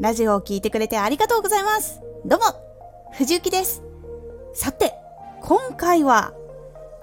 [0.00, 2.00] ラジオを聴いてくれてありがとうございます。
[2.24, 2.46] どうも、
[3.12, 3.82] 藤幸です。
[4.52, 4.92] さて、
[5.40, 6.32] 今回は、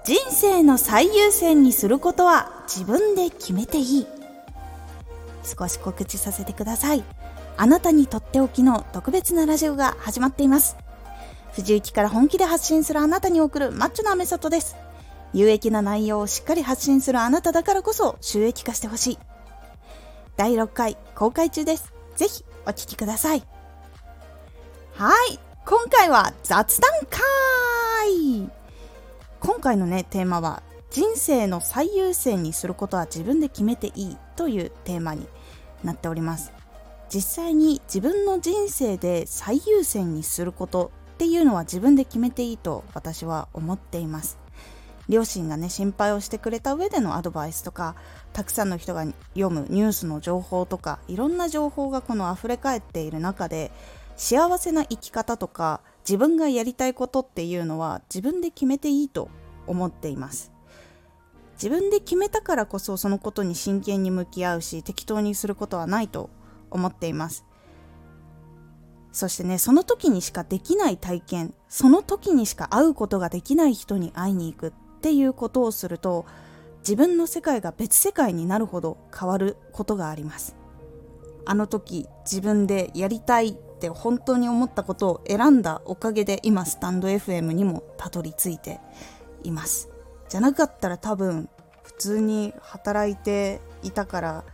[0.04, 4.06] 人生の最優先にすることは自分で決めていい。
[5.42, 7.02] 少し告知させてください。
[7.56, 10.76] あなたにとっておきの特別なラジオが始まっています。
[11.52, 14.76] 藤幸から本気で発信するあなたに送るマッチョなメソッドです。
[15.32, 19.18] 有益な内容をしっかり発信するあなただからこそ収益化してほしい。
[20.36, 21.92] 第6回公開中です。
[22.16, 23.42] ぜひお聞きください。
[24.94, 25.38] はい。
[25.64, 28.50] 今回は雑談会
[29.40, 35.26] 今回のね、テーマは人生の最優先にすることは自分で決めていいというテーマに
[35.82, 36.52] なっております。
[37.08, 44.41] 実際に自分の人生で最優先にすることっていうのは自分で決めていいと私は思っています。
[45.08, 47.96] 両親がね心配をしてくれた上でのアドバイスとか
[48.32, 53.72] たくさんの人が読むニュースの情報とかいろんな情報がこの溢れ返っている中で
[54.16, 59.28] 幸せな生き方とか自分がやりたいことっていうのは自分で決めていいと
[59.66, 60.52] 思っています。
[61.54, 66.28] 自分で決めたからこそそのことに真剣に向き合うし適当にすることはないと
[66.70, 67.44] 思っています。
[69.12, 74.72] そしてねその時にしかできない体験その時にしか会うことができない人に会いに行く。
[75.02, 76.26] っていうことをすると
[76.78, 80.54] 自分の世界が別世界になるほど変わることがあります。
[81.44, 88.78] あの時自分でやりたいって本当に思ったことを選んだおかげで今スタンド FM にもたどり着いて
[89.42, 89.88] います。
[90.28, 91.48] じゃなかったら多分
[91.82, 94.44] 普通に働いていたから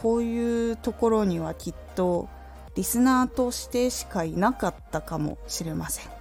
[0.00, 2.28] こういうところにはきっと
[2.76, 6.15] リスナーとしてしかいなかったかもしれません。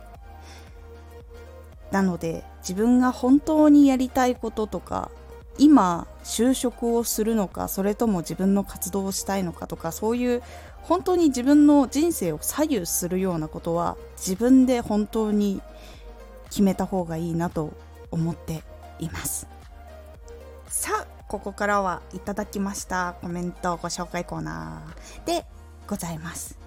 [1.95, 5.09] なので自分が本当にやりたいこととか
[5.57, 10.43] 今就職をするのかそれとも自分の活動をしたいのかとかそういう
[10.81, 15.61] 本当に自分の人生を左右するようなことは自分で本当に
[16.50, 17.72] 決めた方がいいなと
[18.12, 18.63] 思って
[19.00, 19.47] います。
[20.67, 25.45] さあここからはいただきましたコメントご紹介コーナーで
[25.88, 26.64] ございます。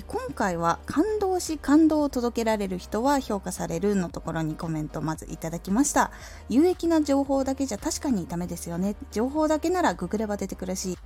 [0.00, 6.10] 今回は感動し感動を届けられる人は評価されるのところにコメントまずいただきました。
[6.48, 8.96] 有益な情報だけじゃ確かにダメですよね。
[9.10, 10.98] 情報だけならググれば出てくるし。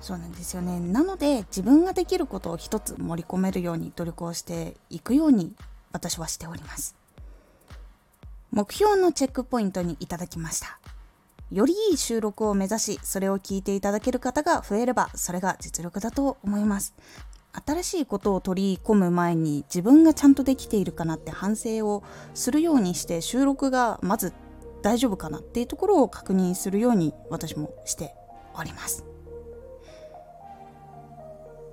[0.00, 0.80] そうなんですよね。
[0.80, 5.54] なので自分ができることを一つ盛り込めるように努力をしていくように
[5.92, 6.96] 私はしております。
[8.50, 10.80] 目標のチェックポイントにいただきました。
[11.52, 16.92] よりいい収録を目指しそれを聞いていただける方が増えればそれが実力だと思います。
[17.64, 22.02] 新しいことを取り込む前に自分がちゃんとできているかなって反省を
[22.34, 24.32] するようにして収録がまず
[24.82, 28.14] 大丈夫かなっていうところを確認するように私もして
[28.58, 29.04] おります。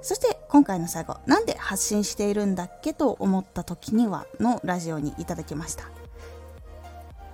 [0.01, 5.89] そして今回の最後なんで発信しているんだっけと思った時にはのラジオにいただきました。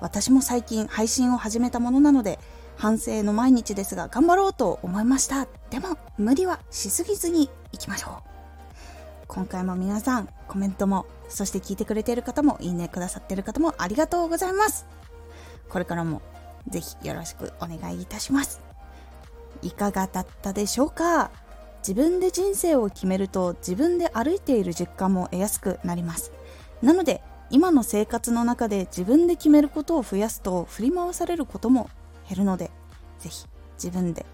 [0.01, 2.39] 私も最近配信を始めたものなので
[2.77, 5.47] 反省の毎日ですが頑張ろうと思いました。
[5.69, 8.38] でも無理はしすぎずにいきましょう。
[9.29, 14.87] 今回も皆さんコメントもそして聞いてくれている方もいいねくださっている方もありがとうございます。
[15.69, 16.23] これからも
[16.67, 18.59] ぜひよろしくお願いいたします。
[19.61, 21.29] いかがだったでしょうか？
[21.87, 26.31] 自分で人生を決めると自分で歩いている実感も得やすくなります。
[26.81, 31.87] なので今の生活の中で自分で決めることを増やすと振り回されることも
[32.27, 32.71] 減るので
[33.19, 34.25] ぜひ自分で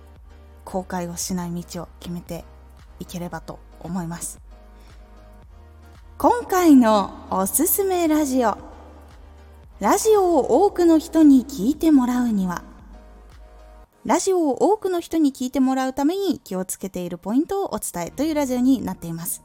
[0.64, 2.46] 後悔をしない道を決めて
[3.00, 4.40] いければと思います。
[6.18, 8.58] 今回のおすすめラジオ。
[9.82, 12.64] ラジオを多くの人に聞いてもらうには。
[14.06, 19.44] ラジオを多くの人に聞いてもらうために気をつけているポイントをお伝えというラジオになっています。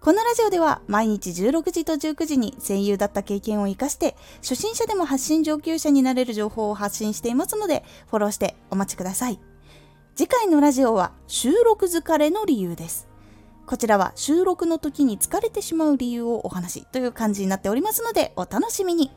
[0.00, 9.40] このラジオでは毎日16時と19時に声優だった経験を活かして初心者でも発信上級者になれる情報を発信していますのでフォローしてお待ちください。
[10.14, 13.15] 次回のラジオは収録疲れの理由です。
[13.66, 19.10] こちらは収録の時に疲れてしまう理由をお話という感じになっておりますのでお楽しみに。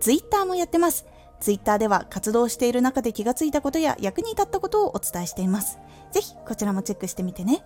[0.00, 1.04] Twitter もやってます。
[1.40, 5.78] Twitter では活動している中で気がついたことや役に立ったことをお伝えしています。
[6.10, 7.64] ぜひこちらもチェックしてみてね。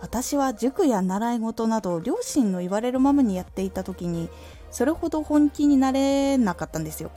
[0.00, 4.28] 私は塾や習い事など両親の言われるままにやっていた時に
[4.70, 7.10] それほど本気になれなかったんですよ。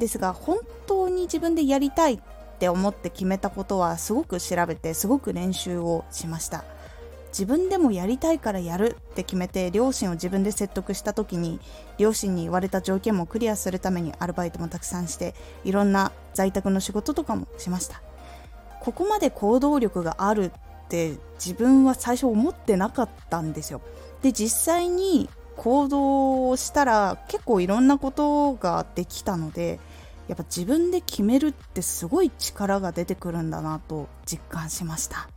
[0.00, 2.20] ですが本当に自分でやりたいっ
[2.58, 6.64] て思って決めたことはすごく調べてすごく練習をしました。
[7.30, 11.60] 自分でもやりたいからやるって決めて両親を自分で説得した時に
[11.98, 15.34] 両親に言われた条件もクリアするためにアルバイトもたくさんして
[15.64, 18.02] いろんな在宅の仕事とかもしました
[18.80, 20.52] ここまで行動力があるっ
[20.88, 23.80] て自分は最初思ってなかったんですよ。
[24.22, 29.78] で実際に行動をしたら結構いろんなことができたので
[30.26, 35.28] やっぱ自分で決めるってすごい力が出てくるんだなと実感しました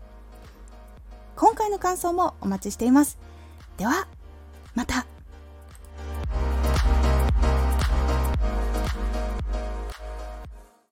[1.63, 3.17] 回の感想もお待ちしています。
[3.77, 4.07] では
[4.75, 5.12] また。